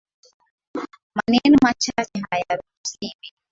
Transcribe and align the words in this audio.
Maneno 1.17 1.57
machache 1.65 2.17
hayaruhusiwi 2.29 3.27